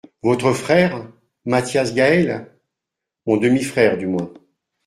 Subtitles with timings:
[0.23, 1.07] —Votre frère?…
[1.45, 2.49] Mathias Gaël?
[3.27, 4.33] —Mon demi-frère, du moins.